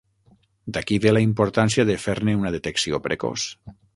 [0.77, 3.49] D'aquí ve la importància de fer-ne una detecció precoç.